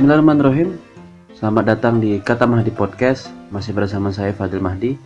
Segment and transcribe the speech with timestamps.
[0.00, 0.80] Bismillahirrahmanirrahim.
[1.36, 3.28] Selamat datang di Kata Mahdi Podcast.
[3.52, 4.96] Masih bersama saya Fadil Mahdi.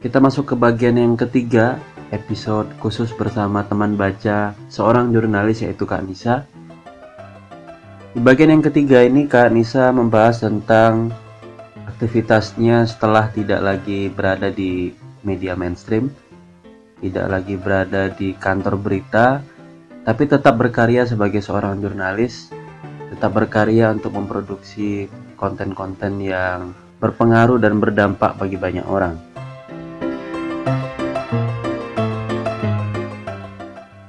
[0.00, 1.76] Kita masuk ke bagian yang ketiga,
[2.16, 6.48] episode khusus bersama teman baca seorang jurnalis yaitu Kak Nisa.
[8.16, 11.12] Di bagian yang ketiga ini Kak Nisa membahas tentang
[11.84, 14.96] aktivitasnya setelah tidak lagi berada di
[15.28, 16.08] media mainstream,
[17.04, 19.44] tidak lagi berada di kantor berita,
[20.08, 22.48] tapi tetap berkarya sebagai seorang jurnalis
[23.08, 25.08] tetap berkarya untuk memproduksi
[25.40, 29.16] konten-konten yang berpengaruh dan berdampak bagi banyak orang.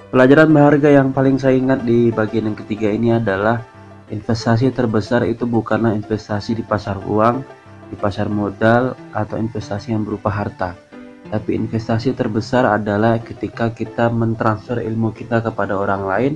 [0.09, 3.62] Pelajaran berharga yang paling saya ingat di bagian yang ketiga ini adalah
[4.09, 7.45] investasi terbesar itu bukanlah investasi di pasar uang,
[7.94, 10.73] di pasar modal, atau investasi yang berupa harta.
[11.30, 16.34] Tapi investasi terbesar adalah ketika kita mentransfer ilmu kita kepada orang lain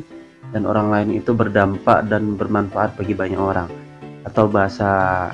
[0.52, 3.70] dan orang lain itu berdampak dan bermanfaat bagi banyak orang.
[4.28, 5.30] Atau bahasa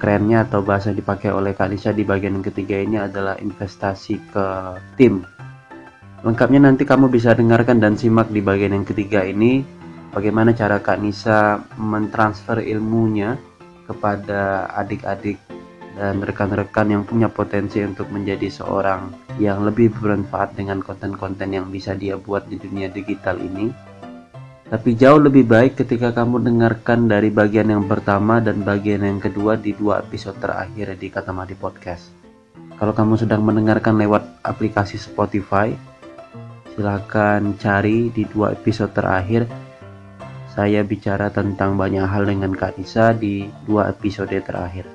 [0.00, 4.46] kerennya atau bahasa dipakai oleh Kak Nisa di bagian ketiga ini adalah investasi ke
[4.96, 5.22] tim.
[6.24, 9.60] Lengkapnya nanti kamu bisa dengarkan dan simak di bagian yang ketiga ini
[10.12, 13.36] bagaimana cara Kak Nisa mentransfer ilmunya
[13.84, 15.36] kepada adik-adik
[15.96, 19.10] dan rekan-rekan yang punya potensi untuk menjadi seorang
[19.42, 23.89] yang lebih bermanfaat dengan konten-konten yang bisa dia buat di dunia digital ini
[24.70, 29.58] tapi jauh lebih baik ketika kamu dengarkan dari bagian yang pertama dan bagian yang kedua
[29.58, 32.14] di dua episode terakhir di Kata Madi Podcast.
[32.78, 35.74] Kalau kamu sedang mendengarkan lewat aplikasi Spotify,
[36.78, 39.50] silahkan cari di dua episode terakhir.
[40.54, 44.86] Saya bicara tentang banyak hal dengan Kak Nisa di dua episode terakhir.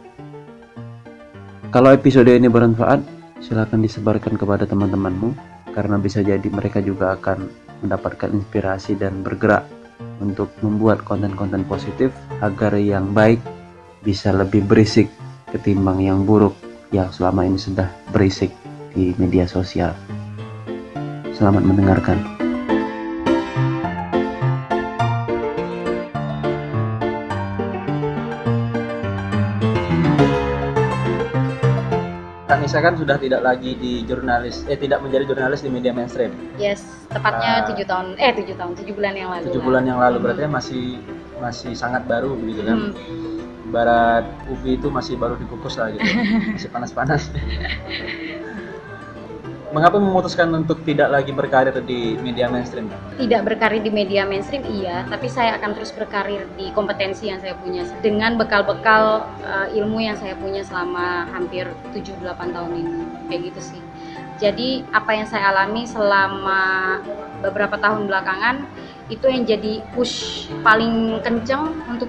[1.67, 3.03] Kalau episode ini bermanfaat,
[3.43, 5.35] silahkan disebarkan kepada teman-temanmu
[5.75, 9.67] karena bisa jadi mereka juga akan mendapatkan inspirasi dan bergerak
[10.19, 13.39] untuk membuat konten-konten positif agar yang baik
[14.05, 15.09] bisa lebih berisik
[15.51, 16.53] ketimbang yang buruk
[16.93, 18.53] yang selama ini sudah berisik
[18.95, 19.91] di media sosial.
[21.35, 22.34] Selamat mendengarkan.
[32.65, 36.33] Anissa kan sudah tidak lagi di jurnalis, eh tidak menjadi jurnalis di media mainstream.
[36.57, 36.81] Yes,
[37.13, 37.65] tepatnya ah.
[37.69, 39.45] tujuh uh, tahun, eh tujuh tahun, tujuh bulan yang lalu.
[39.53, 40.25] Tujuh bulan yang lalu, hmm.
[40.25, 40.83] berarti masih
[41.37, 42.89] masih sangat baru begitu kan?
[42.89, 43.69] Hmm.
[43.69, 46.09] Barat ubi itu masih baru dikukus lah gitu,
[46.57, 47.29] masih panas-panas.
[49.75, 52.87] Mengapa memutuskan untuk tidak lagi berkarir di media mainstream?
[53.19, 57.59] Tidak berkarir di media mainstream iya, tapi saya akan terus berkarir di kompetensi yang saya
[57.59, 63.03] punya dengan bekal-bekal uh, ilmu yang saya punya selama hampir 7-8 tahun ini.
[63.27, 63.81] Kayak gitu sih.
[64.39, 66.61] Jadi apa yang saya alami selama
[67.43, 68.63] beberapa tahun belakangan
[69.11, 72.07] itu yang jadi push paling kenceng untuk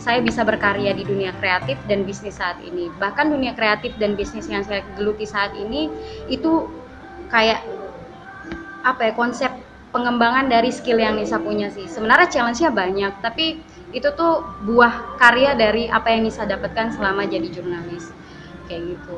[0.00, 2.88] saya bisa berkarya di dunia kreatif dan bisnis saat ini.
[2.96, 5.92] Bahkan dunia kreatif dan bisnis yang saya geluti saat ini
[6.32, 6.80] itu
[7.32, 7.64] kayak
[8.84, 9.50] apa ya konsep
[9.90, 11.88] pengembangan dari skill yang Nisa punya sih.
[11.88, 13.60] Sebenarnya challenge-nya banyak, tapi
[13.92, 18.08] itu tuh buah karya dari apa yang Nisa dapatkan selama jadi jurnalis.
[18.68, 19.16] Kayak gitu.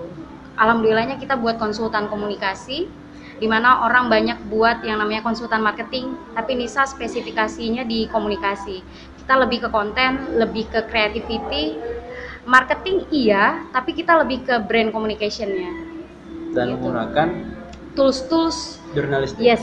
[0.55, 2.87] Alhamdulillahnya kita buat konsultan komunikasi
[3.35, 8.83] di mana orang banyak buat yang namanya konsultan marketing, tapi Nisa spesifikasinya di komunikasi.
[9.19, 11.75] Kita lebih ke konten, lebih ke creativity,
[12.47, 15.71] marketing iya, tapi kita lebih ke brand communicationnya.
[16.55, 16.79] Dan gitu.
[16.79, 17.54] menggunakan
[17.95, 19.43] tools-tools jurnalistik.
[19.43, 19.63] Yes.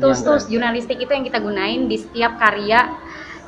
[0.00, 2.92] Tools-tools jurnalistik itu yang kita gunain di setiap karya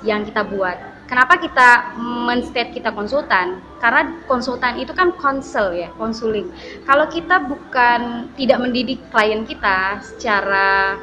[0.05, 0.77] yang kita buat.
[1.05, 3.61] Kenapa kita menstate kita konsultan?
[3.81, 6.49] Karena konsultan itu kan konsel ya, konsuling.
[6.89, 10.97] Kalau kita bukan tidak mendidik klien kita secara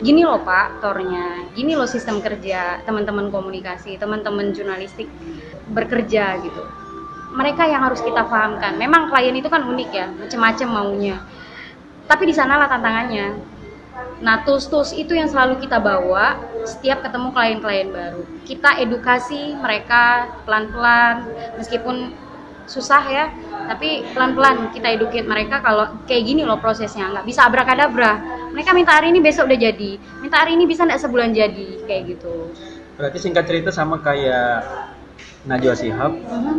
[0.00, 5.08] gini loh Pak tornya, gini loh sistem kerja teman-teman komunikasi, teman-teman jurnalistik
[5.76, 6.62] bekerja gitu.
[7.36, 8.80] Mereka yang harus kita pahamkan.
[8.80, 11.20] Memang klien itu kan unik ya, macam-macam maunya
[12.08, 13.36] tapi di sanalah tantangannya.
[14.18, 18.22] Nah tools-tools itu yang selalu kita bawa setiap ketemu klien-klien baru.
[18.42, 21.28] Kita edukasi mereka pelan-pelan
[21.60, 22.10] meskipun
[22.68, 23.26] susah ya
[23.68, 27.12] tapi pelan-pelan kita educate mereka kalau kayak gini loh prosesnya.
[27.12, 28.18] Nggak bisa abrakadabra.
[28.56, 30.00] Mereka minta hari ini besok udah jadi.
[30.24, 31.84] Minta hari ini bisa nggak sebulan jadi?
[31.84, 32.50] Kayak gitu.
[32.98, 34.66] Berarti singkat cerita sama kayak
[35.46, 36.42] Najwa Sihab uh mhm.
[36.42, 36.56] -huh.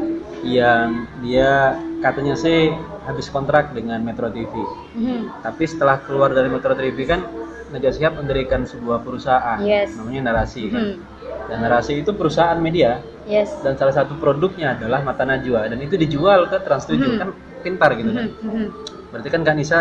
[0.47, 0.87] yang
[1.19, 2.71] dia katanya sih
[3.09, 4.53] habis kontrak dengan Metro TV.
[4.93, 5.41] Mm-hmm.
[5.41, 7.25] Tapi setelah keluar dari Metro TV kan
[7.73, 9.97] Najwa Shihab mendirikan sebuah perusahaan yes.
[9.97, 10.77] namanya Narasi kan.
[10.93, 11.49] Mm-hmm.
[11.49, 13.01] Dan Narasi itu perusahaan media.
[13.25, 13.49] Yes.
[13.65, 17.17] Dan salah satu produknya adalah Mata Najwa dan itu dijual ke Trans 7 mm-hmm.
[17.17, 17.29] kan
[17.65, 18.27] pintar gitu kan.
[18.29, 18.65] Mm-hmm.
[19.09, 19.79] Berarti kan Kak Nisa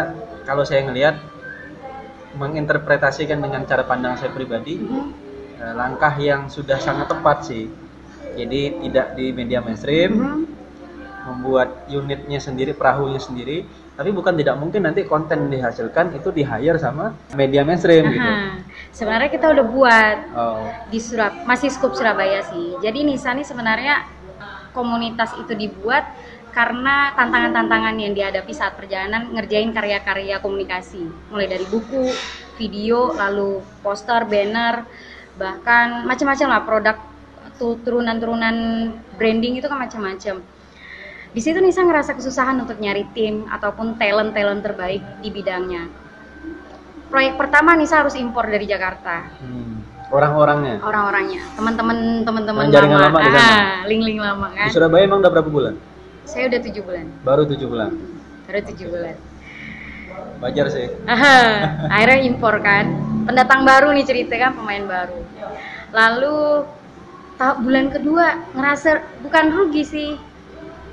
[0.49, 1.21] kalau saya ngelihat
[2.41, 5.77] menginterpretasikan dengan cara pandang saya pribadi mm-hmm.
[5.77, 7.69] langkah yang sudah sangat tepat sih
[8.39, 10.57] Jadi tidak di media mainstream, Mhm.
[11.29, 16.79] Membuat unitnya sendiri, perahunya sendiri, tapi bukan tidak mungkin nanti konten dihasilkan itu di hire
[16.81, 18.31] sama media mainstream gitu.
[18.31, 18.63] Aha.
[18.95, 22.79] Sebenarnya kita udah buat Oh, di Surab masih skup Surabaya sih.
[22.81, 24.07] Jadi Nisa nih sebenarnya
[24.73, 26.07] komunitas itu dibuat
[26.55, 32.11] karena tantangan-tantangan yang dihadapi saat perjalanan ngerjain karya-karya komunikasi, mulai dari buku,
[32.59, 34.83] video, lalu poster, banner,
[35.39, 36.97] bahkan macam-macam lah produk
[37.59, 38.57] tu- turunan-turunan
[39.15, 40.43] branding itu kan macam-macam.
[41.29, 45.87] Di situ Nisa ngerasa kesusahan untuk nyari tim ataupun talent-talent terbaik di bidangnya.
[47.09, 50.13] Proyek pertama Nisa harus impor dari Jakarta hmm.
[50.13, 50.77] orang-orangnya.
[50.85, 53.49] orang-orangnya teman-teman teman-teman jaringan lama di sana?
[53.49, 55.75] ah, link-link lama Di kan Surabaya emang udah berapa bulan?
[56.29, 57.91] saya udah tujuh bulan Baru tujuh bulan.
[58.45, 59.17] baru tujuh bulan
[60.39, 60.87] Wajar sih.
[61.09, 61.41] Aha,
[61.89, 62.85] akhirnya impor kan
[63.25, 65.19] pendatang baru nih cerita kan pemain baru
[65.97, 66.37] lalu
[67.41, 70.11] tahap bulan kedua ngerasa bukan rugi sih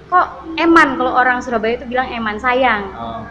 [0.05, 3.21] kok eman kalau orang Surabaya itu bilang eman sayang Oh.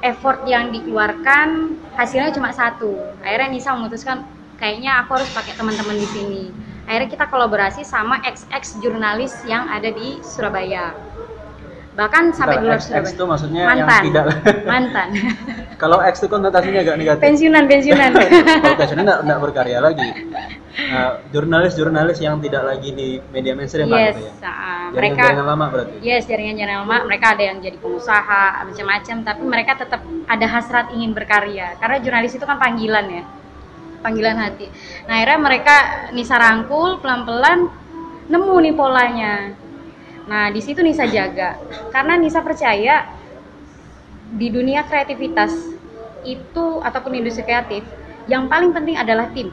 [0.00, 1.48] effort yang dikeluarkan
[1.94, 4.24] hasilnya cuma satu akhirnya Nisa memutuskan
[4.56, 6.42] kayaknya aku harus pakai teman-teman di sini
[6.82, 10.96] akhirnya kita kolaborasi sama XX jurnalis yang ada di Surabaya
[11.92, 14.24] bahkan sampai di luar X Surabaya itu maksudnya mantan yang tidak.
[14.72, 15.08] mantan
[15.76, 17.22] Kalau X itu konotasinya agak negatif.
[17.26, 18.10] pensiunan pensiunan
[18.62, 20.08] Kalau pensiunnya nggak nggak berkarya lagi.
[20.72, 24.32] Nah, jurnalis-jurnalis yang tidak lagi di media mainstream yes gitu ya.
[24.40, 25.94] Jaringan- mereka jaringan lama berarti.
[26.00, 26.96] yes jaringan jaringan lama.
[27.04, 31.76] Mereka ada yang jadi pengusaha macam-macam tapi mereka tetap ada hasrat ingin berkarya.
[31.76, 33.24] Karena jurnalis itu kan panggilan ya
[34.02, 34.66] panggilan hati.
[35.06, 35.76] Nah akhirnya mereka
[36.10, 37.70] Nisa rangkul pelan-pelan
[38.32, 39.34] nemu nih polanya.
[40.26, 41.60] Nah di situ Nisa jaga.
[41.94, 43.06] Karena Nisa percaya
[44.32, 45.52] di dunia kreativitas
[46.24, 47.84] itu ataupun industri kreatif
[48.24, 49.52] yang paling penting adalah tim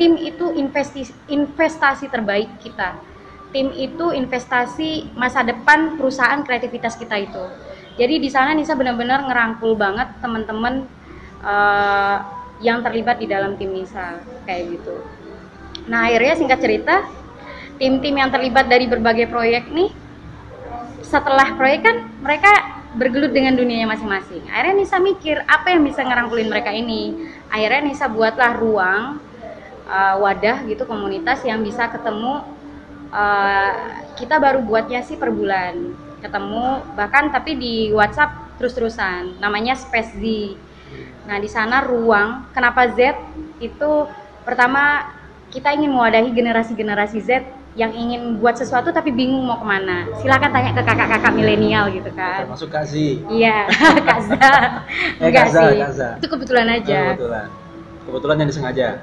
[0.00, 2.96] tim itu investasi investasi terbaik kita
[3.50, 7.44] tim itu investasi masa depan perusahaan kreativitas kita itu.
[7.98, 10.86] Jadi di sana Nisa benar-benar ngerangkul banget teman-teman
[11.42, 12.16] eh,
[12.62, 15.02] yang terlibat di dalam tim Nisa kayak gitu.
[15.90, 17.04] Nah akhirnya singkat cerita
[17.76, 19.90] tim-tim yang terlibat dari berbagai proyek nih
[21.02, 22.52] setelah proyek kan mereka
[22.94, 24.46] bergelut dengan dunianya masing-masing.
[24.46, 27.34] Akhirnya Nisa mikir apa yang bisa ngerangkulin mereka ini.
[27.50, 29.29] Akhirnya Nisa buatlah ruang
[29.90, 32.46] uh, wadah gitu komunitas yang bisa ketemu
[33.10, 33.74] uh,
[34.14, 40.24] kita baru buatnya sih per bulan ketemu bahkan tapi di WhatsApp terus-terusan namanya Space Z.
[41.24, 43.16] Nah di sana ruang kenapa Z
[43.58, 43.90] itu
[44.44, 45.08] pertama
[45.48, 47.30] kita ingin mewadahi generasi-generasi Z
[47.78, 50.04] yang ingin buat sesuatu tapi bingung mau ke mana.
[50.20, 52.44] Silakan tanya ke kakak-kakak milenial gitu kan.
[52.44, 53.22] Termasuk Kazi.
[53.30, 53.70] Iya,
[54.10, 54.50] Kak Za.
[55.22, 55.78] Eh, Enggak sih.
[56.18, 56.98] Itu kebetulan aja.
[56.98, 57.46] Oh, kebetulan.
[58.06, 58.88] Kebetulan yang disengaja.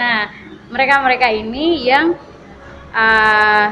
[0.00, 0.32] Nah,
[0.74, 2.18] mereka-mereka ini yang
[2.90, 3.66] uh,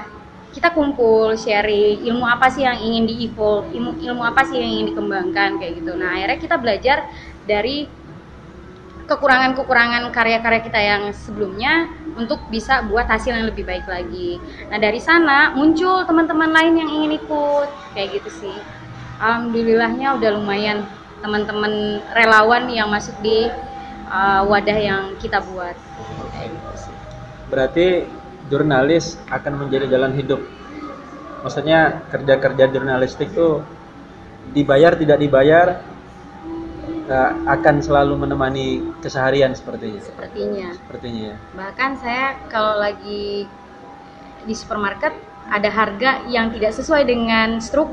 [0.52, 4.70] kita kumpul sharing ilmu apa sih yang ingin di evolve, ilmu, ilmu apa sih yang
[4.70, 5.96] ingin dikembangkan kayak gitu.
[5.96, 6.98] Nah, akhirnya kita belajar
[7.48, 7.88] dari
[9.08, 14.38] kekurangan-kekurangan karya-karya kita yang sebelumnya untuk bisa buat hasil yang lebih baik lagi.
[14.68, 18.56] Nah, dari sana muncul teman-teman lain yang ingin ikut kayak gitu sih.
[19.18, 20.84] Alhamdulillahnya udah lumayan
[21.22, 23.46] teman-teman relawan yang masuk di
[24.10, 25.78] uh, wadah yang kita buat.
[27.48, 28.04] Berarti
[28.50, 30.42] jurnalis akan menjadi jalan hidup.
[31.46, 33.62] Maksudnya kerja-kerja jurnalistik tuh
[34.54, 35.82] dibayar tidak dibayar
[37.10, 39.98] eh, akan selalu menemani keseharian sepertinya.
[39.98, 40.68] Sepertinya.
[40.70, 41.36] Sepertinya ya.
[41.56, 43.50] Bahkan saya kalau lagi
[44.46, 45.14] di supermarket
[45.50, 47.90] ada harga yang tidak sesuai dengan struk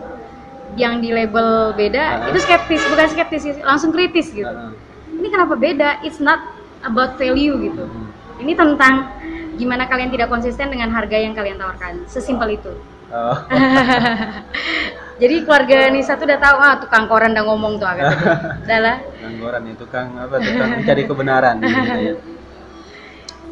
[0.75, 2.29] yang di label beda, Ah.
[2.29, 4.45] itu skeptis, bukan skeptis sih, langsung kritis gitu.
[4.45, 4.73] Heeh.
[5.15, 6.01] Ini kenapa beda?
[6.01, 6.39] It's not
[6.81, 7.83] about value gitu.
[7.83, 8.07] Hmm.
[8.39, 9.11] Ini tentang
[9.55, 12.07] gimana kalian tidak konsisten dengan harga yang kalian tawarkan.
[12.07, 12.71] Sesimpel itu.
[13.09, 13.35] Oh,
[15.19, 18.23] Jadi keluarga Nisa tuh udah tahu ah tukang koran udah ngomong tuh agak tadi.
[18.69, 18.95] Udah lah.
[19.19, 22.15] pengangguran ya tukang apa tukang mencari kebenaran gitu ya.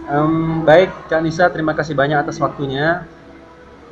[0.08, 0.32] Em,
[0.64, 3.04] baik Kak Nisa terima kasih banyak atas waktunya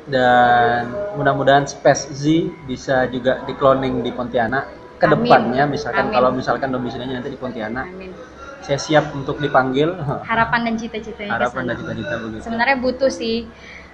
[0.06, 2.24] dan mudah-mudahan Space Z
[2.66, 4.64] bisa juga di cloning di Pontianak
[4.96, 6.08] ke depannya misalkan.
[6.08, 6.14] Amin.
[6.14, 8.14] kalau misalkan domisilinya nanti di Pontianak Amin.
[8.62, 9.92] saya siap untuk dipanggil.
[10.24, 12.42] Harapan dan cita-citanya harapan dan cita-cita begitu.
[12.46, 13.50] Sebenarnya butuh sih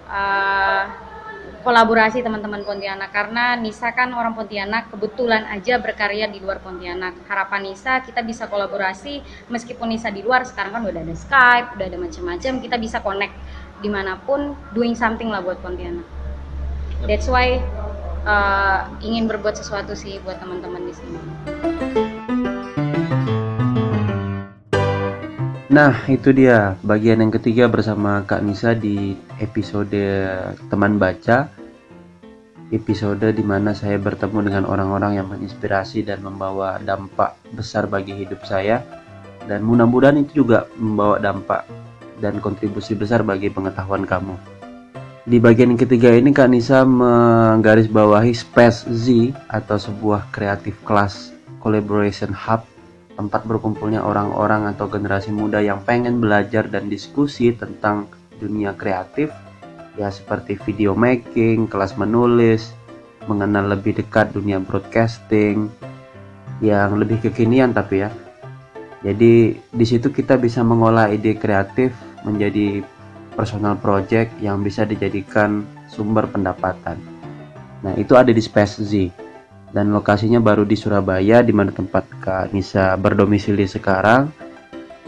[0.06, 0.84] uh,
[1.62, 7.24] kolaborasi teman-teman Pontianak karena Nisa kan orang Pontianak kebetulan aja berkarya di luar Pontianak.
[7.24, 11.86] Harapan Nisa kita bisa kolaborasi meskipun Nisa di luar sekarang kan udah ada Skype udah
[11.88, 13.34] ada macam-macam kita bisa connect
[13.82, 16.06] di mana pun doing something lah buat Pontianak
[17.04, 17.58] that's why
[18.22, 21.20] uh, ingin berbuat sesuatu sih buat teman-teman di sini
[25.72, 30.04] Nah, itu dia bagian yang ketiga bersama Kak Nisa di episode
[30.68, 31.48] teman baca.
[32.68, 38.44] Episode di mana saya bertemu dengan orang-orang yang menginspirasi dan membawa dampak besar bagi hidup
[38.44, 38.84] saya.
[39.48, 41.64] Dan mudah-mudahan itu juga membawa dampak
[42.22, 44.38] dan kontribusi besar bagi pengetahuan kamu.
[45.26, 52.66] Di bagian ketiga ini Kak Nisa menggarisbawahi Space Z atau sebuah kreatif kelas collaboration hub
[53.14, 58.10] tempat berkumpulnya orang-orang atau generasi muda yang pengen belajar dan diskusi tentang
[58.42, 59.30] dunia kreatif
[59.94, 62.72] ya seperti video making, kelas menulis,
[63.30, 65.70] mengenal lebih dekat dunia broadcasting
[66.58, 68.10] yang lebih kekinian tapi ya.
[69.02, 71.90] Jadi di situ kita bisa mengolah ide kreatif
[72.22, 72.82] menjadi
[73.32, 77.00] personal project yang bisa dijadikan sumber pendapatan.
[77.82, 78.92] Nah, itu ada di Space Z
[79.72, 84.30] dan lokasinya baru di Surabaya di mana tempat Kak Nisa berdomisili sekarang.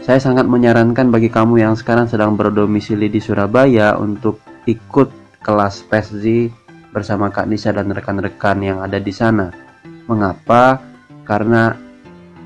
[0.03, 6.51] Saya sangat menyarankan bagi kamu yang sekarang sedang berdomisili di Surabaya untuk ikut kelas PSZ
[6.91, 9.53] bersama Kak Nisa dan rekan-rekan yang ada di sana.
[10.09, 10.81] Mengapa?
[11.25, 11.73] Karena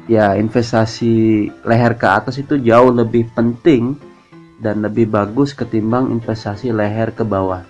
[0.08, 4.09] ya investasi leher ke atas itu jauh lebih penting
[4.60, 7.64] dan lebih bagus ketimbang investasi leher ke bawah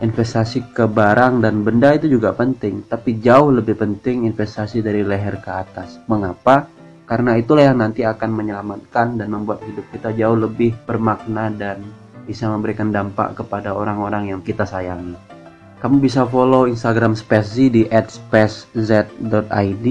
[0.00, 5.36] investasi ke barang dan benda itu juga penting, tapi jauh lebih penting investasi dari leher
[5.44, 6.00] ke atas.
[6.08, 6.66] Mengapa?
[7.04, 11.84] Karena itulah yang nanti akan menyelamatkan dan membuat hidup kita jauh lebih bermakna dan
[12.24, 15.18] bisa memberikan dampak kepada orang-orang yang kita sayangi.
[15.80, 19.86] Kamu bisa follow Instagram Spacez di @spacez.id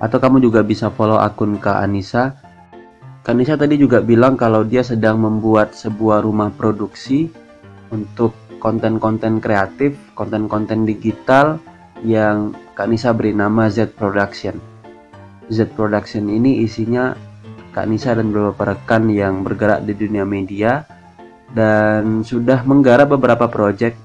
[0.00, 2.32] atau kamu juga bisa follow akun Kak Anissa.
[3.24, 7.32] Kak Anissa tadi juga bilang kalau dia sedang membuat sebuah rumah produksi
[7.88, 11.56] untuk konten-konten kreatif, konten-konten digital
[12.04, 14.60] yang Kak Nisa beri nama Z Production.
[15.48, 17.16] Z Production ini isinya
[17.72, 20.84] Kak Nisa dan beberapa rekan yang bergerak di dunia media
[21.56, 23.96] dan sudah menggarap beberapa proyek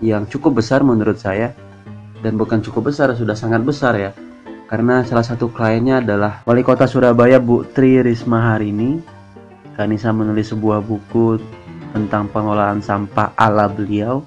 [0.00, 1.52] yang cukup besar menurut saya
[2.24, 4.16] dan bukan cukup besar sudah sangat besar ya
[4.72, 9.04] karena salah satu kliennya adalah Wali Kota Surabaya Bu Tri Risma Harini
[9.76, 11.36] Kanisa menulis sebuah buku
[11.92, 14.24] tentang pengolahan sampah ala beliau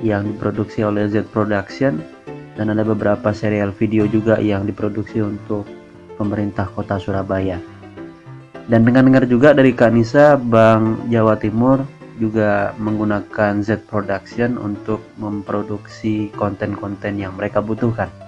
[0.00, 2.00] yang diproduksi oleh Z Production
[2.56, 5.68] dan ada beberapa serial video juga yang diproduksi untuk
[6.16, 7.60] pemerintah kota Surabaya.
[8.64, 11.84] Dan dengar-dengar juga dari Kak Nisa, Bank Jawa Timur
[12.16, 18.23] juga menggunakan Z Production untuk memproduksi konten-konten yang mereka butuhkan.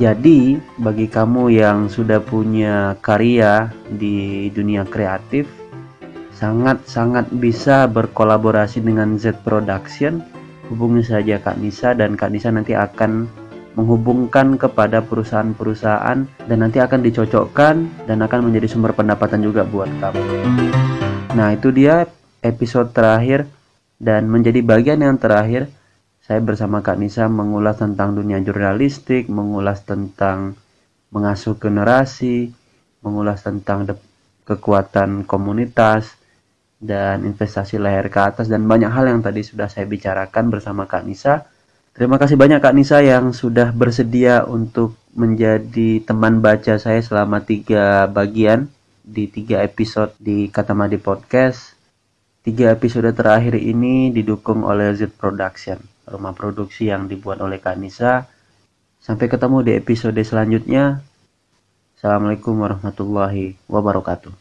[0.00, 3.68] Jadi, bagi kamu yang sudah punya karya
[4.00, 5.44] di dunia kreatif,
[6.32, 10.24] sangat-sangat bisa berkolaborasi dengan Z Production
[10.72, 13.28] hubungi saja Kak Nisa dan Kak Nisa nanti akan
[13.76, 20.24] menghubungkan kepada perusahaan-perusahaan dan nanti akan dicocokkan dan akan menjadi sumber pendapatan juga buat kamu.
[21.36, 22.08] Nah, itu dia
[22.40, 23.44] episode terakhir
[24.00, 25.68] dan menjadi bagian yang terakhir
[26.30, 30.54] saya bersama Kak Nisa mengulas tentang dunia jurnalistik, mengulas tentang
[31.10, 32.54] mengasuh generasi,
[33.02, 33.82] mengulas tentang
[34.46, 36.14] kekuatan komunitas,
[36.78, 41.02] dan investasi leher ke atas dan banyak hal yang tadi sudah saya bicarakan bersama Kak
[41.02, 41.50] Nisa.
[41.98, 48.06] Terima kasih banyak Kak Nisa yang sudah bersedia untuk menjadi teman baca saya selama tiga
[48.06, 48.70] bagian
[49.02, 51.74] di tiga episode di Katamadi Podcast.
[52.46, 55.76] Tiga episode terakhir ini didukung oleh Z Production,
[56.10, 58.26] rumah produksi yang dibuat oleh Kak Nisa.
[59.00, 61.00] Sampai ketemu di episode selanjutnya.
[61.96, 64.39] Assalamualaikum warahmatullahi wabarakatuh.